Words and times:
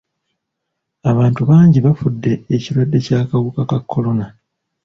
Abantu 1.11 1.41
bangi 1.49 1.77
bafudde 1.85 2.31
ekirwadde 2.55 2.97
ky'akawuka 3.05 3.61
ka 3.69 3.77
kolona. 3.91 4.27